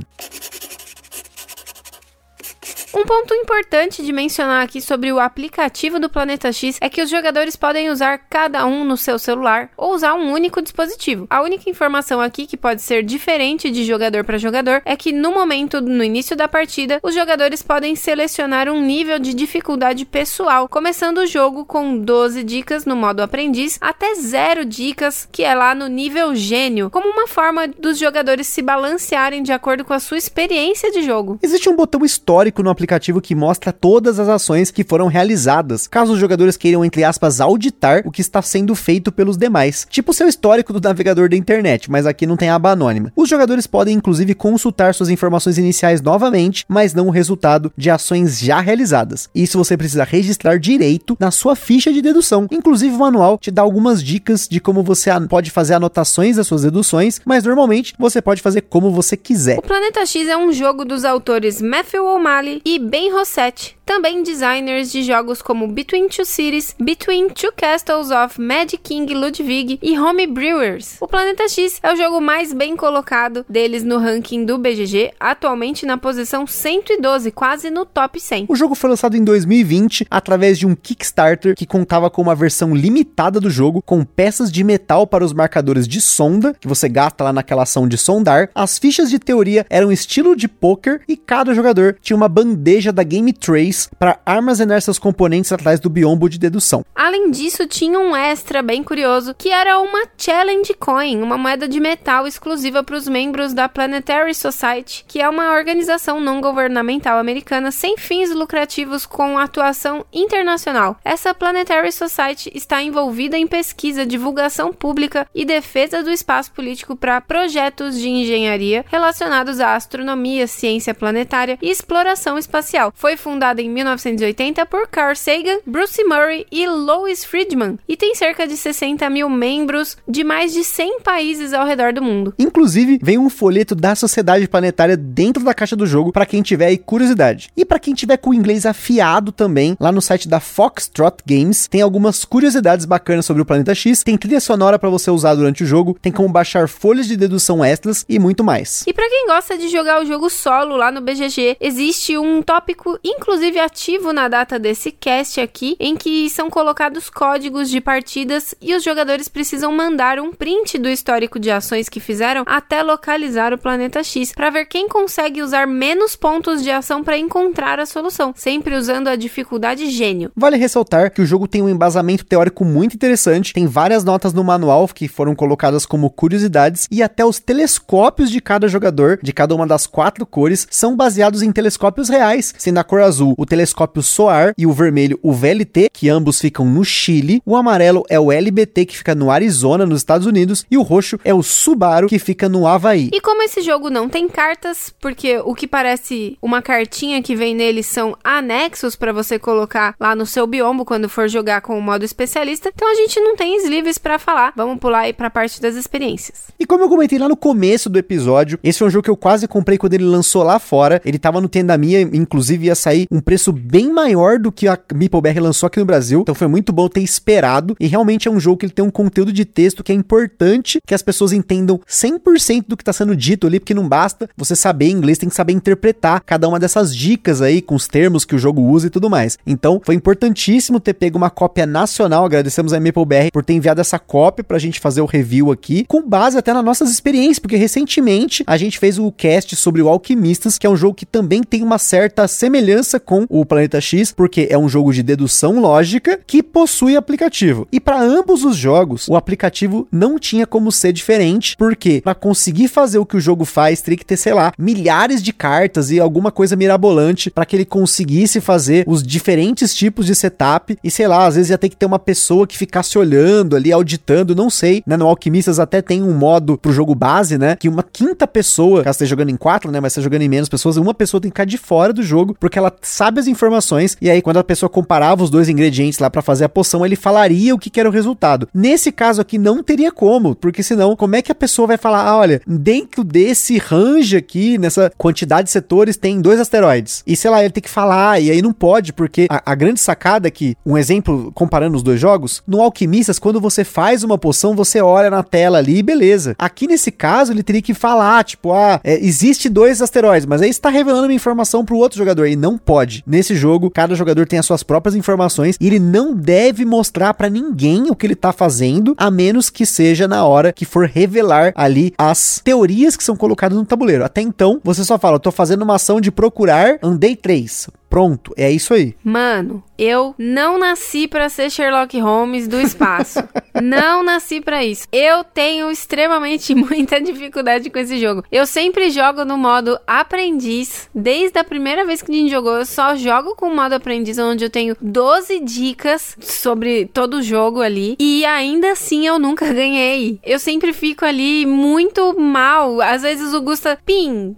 [2.94, 7.10] Um ponto importante de mencionar aqui sobre o aplicativo do Planeta X é que os
[7.10, 11.26] jogadores podem usar cada um no seu celular ou usar um único dispositivo.
[11.30, 15.32] A única informação aqui que pode ser diferente de jogador para jogador é que no
[15.32, 21.20] momento no início da partida, os jogadores podem selecionar um nível de dificuldade pessoal, começando
[21.20, 25.88] o jogo com 12 dicas no modo aprendiz até 0 dicas, que é lá no
[25.88, 30.92] nível gênio, como uma forma dos jogadores se balancearem de acordo com a sua experiência
[30.92, 31.40] de jogo.
[31.42, 32.81] Existe um botão histórico no aplicativo
[33.22, 38.02] que mostra todas as ações que foram realizadas, caso os jogadores queiram, entre aspas, auditar
[38.06, 39.88] o que está sendo feito pelos demais.
[39.90, 43.12] Tipo o seu histórico do navegador da internet, mas aqui não tem aba anônima.
[43.16, 48.40] Os jogadores podem, inclusive, consultar suas informações iniciais novamente, mas não o resultado de ações
[48.40, 49.30] já realizadas.
[49.34, 52.48] Isso você precisa registrar direito na sua ficha de dedução.
[52.52, 56.64] Inclusive, o manual te dá algumas dicas de como você pode fazer anotações das suas
[56.64, 59.58] deduções, mas normalmente você pode fazer como você quiser.
[59.58, 64.92] O Planeta X é um jogo dos autores Matthew O'Malley e Ben Rossetti, também designers
[64.92, 70.28] de jogos como Between Two Cities, Between Two Castles of Mad King Ludwig e Home
[70.28, 70.96] Brewers.
[71.02, 75.86] O Planeta X é o jogo mais bem colocado deles no ranking do BGG, atualmente
[75.86, 78.46] na posição 112, quase no top 100.
[78.48, 82.74] O jogo foi lançado em 2020 através de um Kickstarter que contava com uma versão
[82.74, 87.26] limitada do jogo, com peças de metal para os marcadores de sonda, que você gasta
[87.26, 88.50] lá naquela ação de sondar.
[88.56, 92.30] As fichas de teoria eram estilo de poker e cada jogador tinha uma
[92.62, 96.86] bandeja da Game Trace para armazenar seus componentes atrás do biombo de dedução.
[96.94, 101.80] Além disso, tinha um extra bem curioso, que era uma Challenge Coin, uma moeda de
[101.80, 107.72] metal exclusiva para os membros da Planetary Society, que é uma organização não governamental americana
[107.72, 110.98] sem fins lucrativos com atuação internacional.
[111.04, 117.20] Essa Planetary Society está envolvida em pesquisa, divulgação pública e defesa do espaço político para
[117.22, 122.92] projetos de engenharia relacionados à astronomia, ciência planetária e exploração espacial espacial.
[122.94, 128.46] Foi fundada em 1980 por Carl Sagan, Bruce Murray e Lois Friedman e tem cerca
[128.46, 132.34] de 60 mil membros de mais de 100 países ao redor do mundo.
[132.38, 136.66] Inclusive, vem um folheto da Sociedade Planetária dentro da caixa do jogo para quem tiver
[136.66, 137.50] aí curiosidade.
[137.56, 141.68] E para quem tiver com o inglês afiado também, lá no site da Foxtrot Games
[141.68, 145.64] tem algumas curiosidades bacanas sobre o Planeta X, tem trilha sonora para você usar durante
[145.64, 148.84] o jogo, tem como baixar folhas de dedução extras e muito mais.
[148.86, 153.00] E para quem gosta de jogar o jogo solo lá no BGG, existe um tópico
[153.04, 158.74] inclusive ativo na data desse cast aqui, em que são colocados códigos de partidas e
[158.76, 163.58] os jogadores precisam mandar um print do histórico de ações que fizeram até localizar o
[163.58, 168.34] planeta X, para ver quem consegue usar menos pontos de ação para encontrar a solução,
[168.36, 170.32] sempre usando a dificuldade gênio.
[170.36, 174.44] Vale ressaltar que o jogo tem um embasamento teórico muito interessante, tem várias notas no
[174.44, 179.54] manual que foram colocadas como curiosidades e até os telescópios de cada jogador, de cada
[179.56, 182.21] uma das quatro cores, são baseados em telescópios reais,
[182.58, 186.66] sendo a cor azul o telescópio SOAR e o vermelho o VLT, que ambos ficam
[186.66, 190.78] no Chile, o amarelo é o LBT, que fica no Arizona, nos Estados Unidos, e
[190.78, 193.10] o roxo é o Subaru, que fica no Havaí.
[193.14, 197.56] E como esse jogo não tem cartas, porque o que parece uma cartinha que vem
[197.56, 201.82] nele são anexos para você colocar lá no seu biombo quando for jogar com o
[201.82, 204.54] modo especialista, então a gente não tem sleeves para falar.
[204.56, 206.46] Vamos pular aí para a parte das experiências.
[206.60, 209.18] E como eu comentei lá no começo do episódio, esse é um jogo que eu
[209.18, 211.02] quase comprei quando ele lançou lá fora.
[211.06, 214.78] Ele tava no Tenda Minha, inclusive ia sair um preço bem maior do que a
[214.94, 216.22] MeepleBR lançou aqui no Brasil.
[216.22, 217.76] Então foi muito bom ter esperado.
[217.80, 220.80] E realmente é um jogo que ele tem um conteúdo de texto que é importante
[220.86, 224.56] que as pessoas entendam 100% do que está sendo dito ali, porque não basta você
[224.56, 228.36] saber inglês, tem que saber interpretar cada uma dessas dicas aí com os termos que
[228.36, 229.38] o jogo usa e tudo mais.
[229.46, 232.26] Então foi importantíssimo ter pego uma cópia nacional.
[232.26, 236.08] Agradecemos a MapleBR por ter enviado essa cópia pra gente fazer o review aqui, com
[236.08, 240.58] base até nas nossas experiências, porque recentemente a gente fez o cast sobre o Alquimistas,
[240.58, 244.48] que é um jogo que também tem uma certa semelhança com o Planeta X, porque
[244.50, 247.68] é um jogo de dedução lógica que possui aplicativo.
[247.72, 252.68] E para ambos os jogos, o aplicativo não tinha como ser diferente, porque para conseguir
[252.68, 256.00] fazer o que o jogo faz, teria que ter, sei lá, milhares de cartas e
[256.00, 261.08] alguma coisa mirabolante para que ele conseguisse fazer os diferentes tipos de setup e sei
[261.08, 264.50] lá, às vezes ia ter que ter uma pessoa que ficasse olhando ali, auditando, não
[264.50, 264.98] sei, né?
[264.98, 267.56] No Alquimistas até tem um modo pro jogo base, né?
[267.56, 269.80] Que uma quinta pessoa, caso esteja jogando em quatro, né?
[269.80, 272.36] Mas esteja jogando em menos pessoas, uma pessoa tem que ficar de fora do jogo,
[272.40, 276.10] porque ela sabe as informações, e aí quando a pessoa comparava os dois ingredientes lá
[276.10, 278.48] para fazer a poção, ele falaria o que, que era o resultado.
[278.54, 282.06] Nesse caso aqui não teria como, porque senão, como é que a pessoa vai falar,
[282.06, 287.04] ah, olha, dentro desse range aqui, nessa quantidade de setores, tem dois asteroides.
[287.06, 289.80] E sei lá, ele tem que falar, e aí não pode, porque a, a grande
[289.80, 294.18] sacada é que, um exemplo comparando os dois jogos, no Alquimistas, quando você faz uma
[294.18, 296.36] poção, você olha na tela ali e beleza.
[296.38, 300.50] Aqui nesse caso, ele teria que falar, tipo, ah, é, existe dois asteroides, mas aí
[300.50, 303.04] está revelando uma informação pro outro jogador, e não pode.
[303.06, 307.30] Nesse jogo, cada jogador tem as suas próprias informações e ele não deve mostrar para
[307.30, 311.52] ninguém o que ele tá fazendo, a menos que seja na hora que for revelar
[311.56, 314.06] ali as teorias que são colocadas no tabuleiro.
[314.06, 317.68] Até então, você só fala, eu tô fazendo uma ação de procurar, andei três.
[317.92, 318.96] Pronto, é isso aí.
[319.04, 323.20] Mano, eu não nasci para ser Sherlock Holmes do espaço.
[323.62, 324.88] não nasci para isso.
[324.94, 328.24] Eu tenho extremamente muita dificuldade com esse jogo.
[328.32, 330.90] Eu sempre jogo no modo aprendiz.
[330.96, 334.18] Desde a primeira vez que a gente jogou, eu só jogo com o modo aprendiz,
[334.18, 337.98] onde eu tenho 12 dicas sobre todo o jogo ali.
[338.00, 340.18] E ainda assim eu nunca ganhei.
[340.24, 342.80] Eu sempre fico ali muito mal.
[342.80, 344.34] Às vezes o Gusta, pim,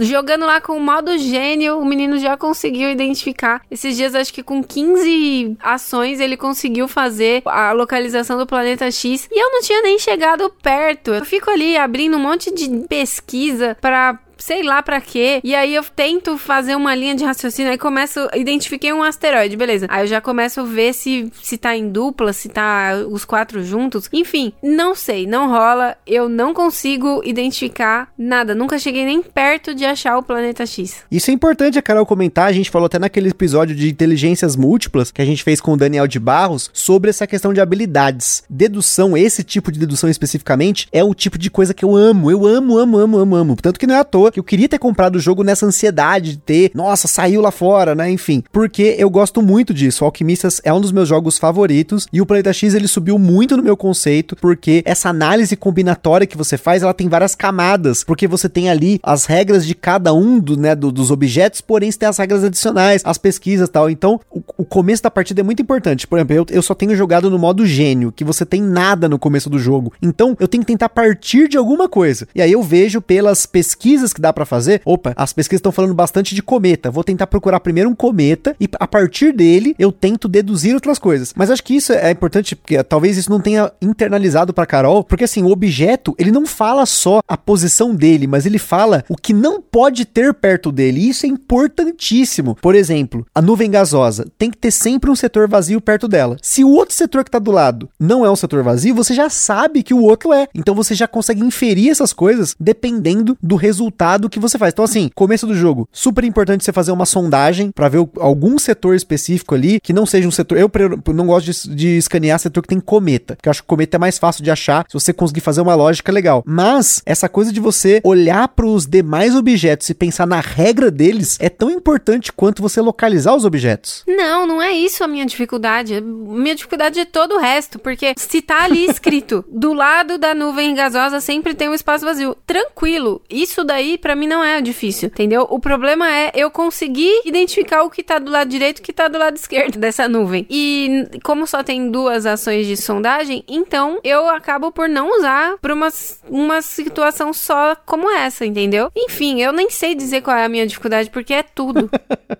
[0.00, 3.62] jogando lá com o modo gênio, o menino já conseguiu conseguiu identificar.
[3.70, 9.28] Esses dias, acho que com 15 ações, ele conseguiu fazer a localização do planeta X.
[9.30, 11.12] E eu não tinha nem chegado perto.
[11.12, 15.40] Eu fico ali abrindo um monte de pesquisa para sei lá para quê.
[15.42, 19.86] E aí eu tento fazer uma linha de raciocínio, aí começo, identifiquei um asteroide, beleza.
[19.90, 23.64] Aí eu já começo a ver se se tá em dupla, se tá os quatro
[23.64, 24.08] juntos.
[24.12, 25.96] Enfim, não sei, não rola.
[26.06, 28.54] Eu não consigo identificar nada.
[28.54, 31.02] Nunca cheguei nem perto de achar o planeta X.
[31.10, 35.10] Isso é importante a Carol comentar, a gente falou até naquele episódio de inteligências múltiplas
[35.10, 38.44] que a gente fez com o Daniel de Barros sobre essa questão de habilidades.
[38.48, 42.30] Dedução, esse tipo de dedução especificamente, é o tipo de coisa que eu amo.
[42.30, 43.56] Eu amo, amo, amo, amo, amo.
[43.56, 46.32] Tanto que não é à toa que eu queria ter comprado o jogo nessa ansiedade
[46.32, 48.10] de ter, nossa, saiu lá fora, né?
[48.10, 50.04] Enfim, porque eu gosto muito disso.
[50.04, 53.56] O Alquimistas é um dos meus jogos favoritos e o Planeta X ele subiu muito
[53.56, 58.28] no meu conceito, porque essa análise combinatória que você faz, ela tem várias camadas, porque
[58.28, 61.98] você tem ali as regras de cada um do, né, do, dos objetos, porém você
[61.98, 63.88] tem as regras adicionais, as pesquisas tal.
[63.88, 66.06] Então, o, o, começo da partida é muito importante.
[66.06, 69.18] Por exemplo, eu, eu só tenho jogado no modo gênio, que você tem nada no
[69.18, 69.94] começo do jogo.
[70.02, 72.28] Então, eu tenho que tentar partir de alguma coisa.
[72.34, 75.94] E aí eu vejo pelas pesquisas que dá para fazer, opa, as pesquisas estão falando
[75.94, 76.90] bastante de cometa.
[76.90, 81.32] Vou tentar procurar primeiro um cometa e a partir dele eu tento deduzir outras coisas.
[81.36, 85.24] Mas acho que isso é importante porque talvez isso não tenha internalizado para Carol, porque
[85.24, 89.32] assim, o objeto, ele não fala só a posição dele, mas ele fala o que
[89.32, 91.00] não pode ter perto dele.
[91.00, 92.56] E isso é importantíssimo.
[92.60, 96.36] Por exemplo, a nuvem gasosa tem que ter sempre um setor vazio perto dela.
[96.40, 99.28] Se o outro setor que tá do lado não é um setor vazio, você já
[99.28, 100.48] sabe que o outro é.
[100.54, 104.72] Então você já consegue inferir essas coisas dependendo do resultado que você faz.
[104.72, 108.94] Então assim, começo do jogo, super importante você fazer uma sondagem para ver algum setor
[108.94, 110.58] específico ali que não seja um setor.
[110.58, 110.70] Eu
[111.14, 113.98] não gosto de, de escanear setor que tem cometa, porque eu acho que cometa é
[113.98, 116.42] mais fácil de achar se você conseguir fazer uma lógica legal.
[116.46, 121.36] Mas essa coisa de você olhar para os demais objetos e pensar na regra deles
[121.40, 124.04] é tão importante quanto você localizar os objetos.
[124.06, 126.00] Não, não é isso a minha dificuldade.
[126.00, 130.74] Minha dificuldade é todo o resto, porque se tá ali escrito do lado da nuvem
[130.74, 132.36] gasosa sempre tem um espaço vazio.
[132.46, 133.22] Tranquilo.
[133.28, 135.46] Isso daí para mim não é difícil, entendeu?
[135.48, 138.92] O problema é eu conseguir identificar o que tá do lado direito e o que
[138.92, 140.46] tá do lado esquerdo dessa nuvem.
[140.50, 145.74] E como só tem duas ações de sondagem, então eu acabo por não usar para
[145.74, 145.88] uma,
[146.28, 148.90] uma situação só como essa, entendeu?
[148.96, 151.90] Enfim, eu nem sei dizer qual é a minha dificuldade porque é tudo.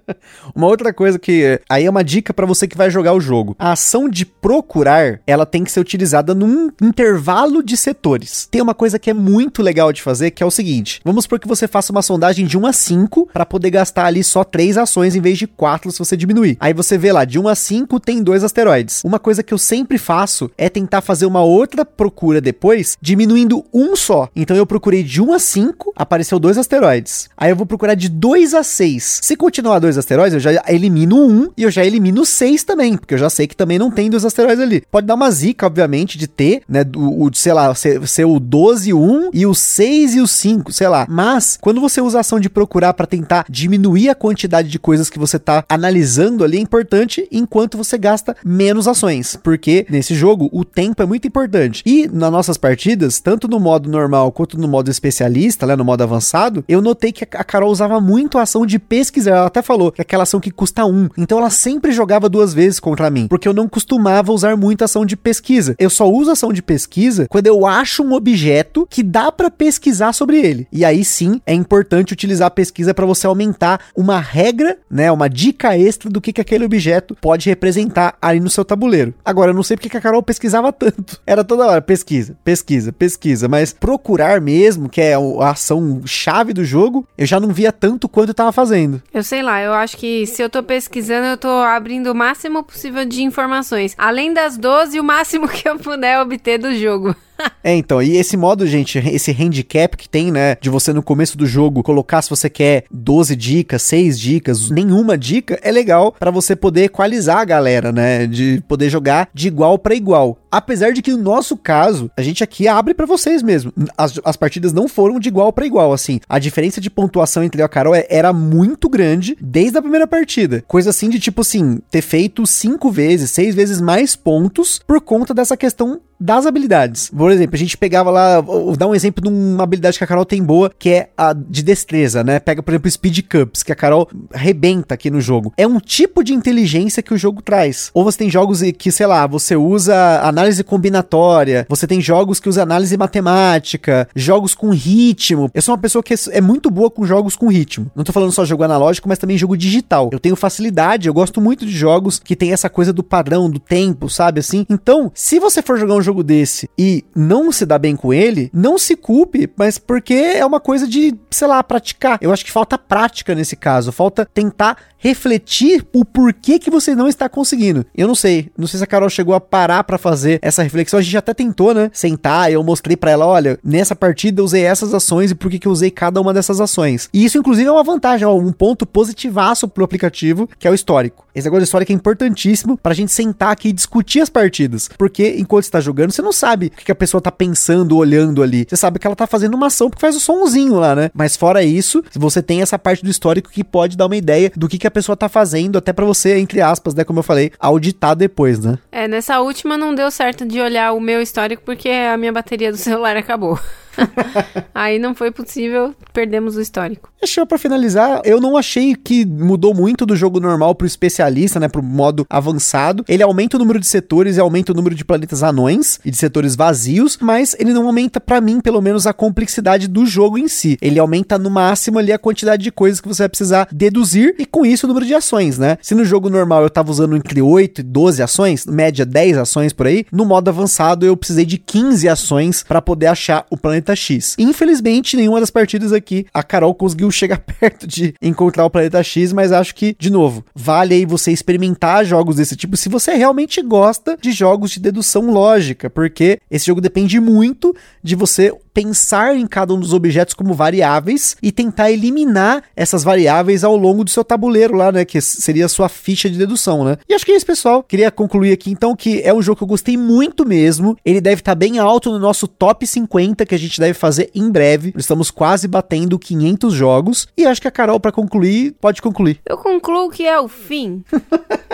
[0.54, 3.54] uma outra coisa que aí é uma dica para você que vai jogar o jogo.
[3.58, 8.46] A ação de procurar, ela tem que ser utilizada num intervalo de setores.
[8.50, 11.38] Tem uma coisa que é muito legal de fazer, que é o seguinte: vamos supor
[11.38, 14.78] que você faça uma sondagem de 1 a 5 para poder gastar ali só 3
[14.78, 16.56] ações em vez de 4 se você diminuir.
[16.60, 19.02] Aí você vê lá, de 1 a 5 tem dois asteroides.
[19.04, 23.96] Uma coisa que eu sempre faço é tentar fazer uma outra procura depois, diminuindo um
[23.96, 24.28] só.
[24.34, 27.28] Então eu procurei de 1 a 5, apareceu dois asteroides.
[27.36, 29.20] Aí eu vou procurar de 2 a 6.
[29.22, 33.14] Se continuar dois asteroides, eu já elimino um e eu já elimino 6 também, porque
[33.14, 34.82] eu já sei que também não tem dois asteroides ali.
[34.90, 38.38] Pode dar uma zica, obviamente, de ter, né, o, o sei lá, ser, ser o
[38.38, 41.06] 12 e o 1 e o 6 e o 5, sei lá.
[41.08, 45.10] Mas quando você usa a ação de procurar para tentar diminuir a quantidade de coisas
[45.10, 50.48] que você tá analisando ali, é importante enquanto você gasta menos ações, porque nesse jogo
[50.52, 51.82] o tempo é muito importante.
[51.84, 56.02] E nas nossas partidas, tanto no modo normal quanto no modo especialista, né, no modo
[56.02, 59.30] avançado, eu notei que a Carol usava muito a ação de pesquisa.
[59.30, 61.08] Ela até falou que é aquela ação que custa um.
[61.16, 65.04] Então ela sempre jogava duas vezes contra mim, porque eu não costumava usar muito ação
[65.04, 65.74] de pesquisa.
[65.78, 70.12] Eu só uso ação de pesquisa quando eu acho um objeto que dá para pesquisar
[70.12, 70.66] sobre ele.
[70.72, 75.28] E aí sim é importante utilizar a pesquisa para você aumentar uma regra, né, uma
[75.28, 79.14] dica extra do que, que aquele objeto pode representar ali no seu tabuleiro.
[79.24, 81.20] Agora, eu não sei porque que a Carol pesquisava tanto.
[81.26, 86.64] Era toda hora pesquisa, pesquisa, pesquisa, mas procurar mesmo, que é a ação chave do
[86.64, 89.02] jogo, eu já não via tanto quanto eu tava fazendo.
[89.12, 92.62] Eu sei lá, eu acho que se eu tô pesquisando, eu tô abrindo o máximo
[92.62, 93.94] possível de informações.
[93.98, 97.14] Além das 12, o máximo que eu puder obter do jogo.
[97.62, 101.36] É, então, e esse modo, gente, esse handicap que tem, né, de você no começo
[101.36, 106.30] do jogo colocar se você quer 12 dicas, 6 dicas, nenhuma dica, é legal para
[106.30, 110.38] você poder equalizar a galera, né, de poder jogar de igual para igual.
[110.50, 113.72] Apesar de que no nosso caso, a gente aqui abre para vocês mesmo.
[113.96, 116.18] As, as partidas não foram de igual para igual, assim.
[116.26, 119.82] A diferença de pontuação entre eu e a Carol é, era muito grande desde a
[119.82, 120.64] primeira partida.
[120.66, 125.34] Coisa assim de tipo assim, ter feito cinco vezes, seis vezes mais pontos por conta
[125.34, 127.10] dessa questão das habilidades.
[127.10, 130.06] Por exemplo, a gente pegava lá, vou dar um exemplo de uma habilidade que a
[130.06, 132.40] Carol tem boa, que é a de destreza, né?
[132.40, 135.52] Pega, por exemplo, Speed Cups, que a Carol rebenta aqui no jogo.
[135.56, 137.90] É um tipo de inteligência que o jogo traz.
[137.92, 142.48] Ou você tem jogos que, sei lá, você usa análise combinatória, você tem jogos que
[142.48, 145.50] usa análise matemática, jogos com ritmo.
[145.54, 147.90] Eu sou uma pessoa que é muito boa com jogos com ritmo.
[147.94, 150.10] Não tô falando só jogo analógico, mas também jogo digital.
[150.12, 153.58] Eu tenho facilidade, eu gosto muito de jogos que tem essa coisa do padrão, do
[153.58, 154.66] tempo, sabe assim?
[154.68, 158.50] Então, se você for jogar um jogo desse e não se dá bem com ele,
[158.52, 162.18] não se culpe, mas porque é uma coisa de, sei lá, praticar.
[162.20, 167.06] Eu acho que falta prática nesse caso, falta tentar refletir o porquê que você não
[167.06, 167.84] está conseguindo.
[167.94, 170.98] Eu não sei, não sei se a Carol chegou a parar para fazer essa reflexão.
[170.98, 171.90] A gente até tentou, né?
[171.92, 175.58] Sentar, eu mostrei para ela, olha, nessa partida eu usei essas ações e por que
[175.58, 177.08] que eu usei cada uma dessas ações.
[177.12, 180.74] E isso inclusive é uma vantagem, ó, um ponto positivaço pro aplicativo, que é o
[180.74, 181.26] histórico.
[181.34, 185.64] Esse negócio histórico é importantíssimo pra gente sentar aqui e discutir as partidas, porque enquanto
[185.64, 188.66] está jogando, você não sabe o que a pessoa tá pensando, olhando ali.
[188.68, 191.10] Você sabe que ela tá fazendo uma ação porque faz o somzinho lá, né?
[191.14, 194.68] Mas fora isso, você tem essa parte do histórico que pode dar uma ideia do
[194.68, 197.50] que, que a pessoa tá fazendo, até para você, entre aspas, né, como eu falei,
[197.58, 198.78] auditar depois, né?
[198.90, 202.70] É, nessa última não deu certo de olhar o meu histórico porque a minha bateria
[202.70, 203.58] do celular acabou.
[204.74, 207.10] Aí não foi possível, perdemos o histórico.
[207.20, 211.68] Deixa para finalizar, eu não achei que mudou muito do jogo normal pro especialista, né,
[211.68, 213.04] pro modo avançado.
[213.08, 216.16] Ele aumenta o número de setores e aumenta o número de planetas anões, e de
[216.16, 220.48] setores vazios, mas ele não aumenta para mim, pelo menos, a complexidade do jogo em
[220.48, 220.78] si.
[220.80, 224.46] Ele aumenta no máximo ali a quantidade de coisas que você vai precisar deduzir e
[224.46, 225.78] com isso o número de ações, né?
[225.82, 229.72] Se no jogo normal eu tava usando entre 8 e 12 ações, média 10 ações
[229.72, 233.85] por aí, no modo avançado eu precisei de 15 ações para poder achar o planeta
[233.94, 234.34] X.
[234.38, 239.32] Infelizmente, nenhuma das partidas aqui a Carol conseguiu chegar perto de encontrar o planeta X,
[239.32, 243.62] mas acho que, de novo, vale aí você experimentar jogos desse tipo se você realmente
[243.62, 249.46] gosta de jogos de dedução lógica, porque esse jogo depende muito de você pensar em
[249.46, 254.22] cada um dos objetos como variáveis e tentar eliminar essas variáveis ao longo do seu
[254.22, 255.02] tabuleiro lá, né?
[255.02, 256.98] Que seria a sua ficha de dedução, né?
[257.08, 257.82] E acho que é isso, pessoal.
[257.82, 260.94] Queria concluir aqui então que é um jogo que eu gostei muito mesmo.
[261.06, 264.30] Ele deve estar tá bem alto no nosso top 50 que a gente deve fazer
[264.34, 264.92] em breve.
[264.94, 267.26] Estamos quase batendo 500 jogos.
[267.34, 269.40] E acho que a Carol, para concluir, pode concluir.
[269.46, 271.02] Eu concluo que é o fim.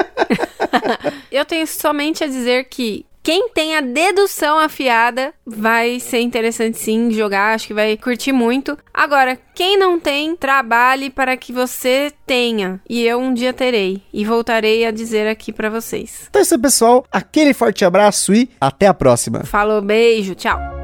[1.30, 7.10] eu tenho somente a dizer que quem tem a dedução afiada vai ser interessante sim
[7.10, 8.76] jogar, acho que vai curtir muito.
[8.92, 12.80] Agora, quem não tem, trabalhe para que você tenha.
[12.88, 16.26] E eu um dia terei e voltarei a dizer aqui para vocês.
[16.28, 17.04] Então é isso, pessoal.
[17.12, 19.44] Aquele forte abraço e até a próxima.
[19.44, 20.81] Falou, beijo, tchau.